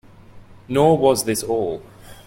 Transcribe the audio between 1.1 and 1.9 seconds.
this all.